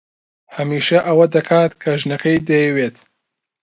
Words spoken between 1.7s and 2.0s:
کە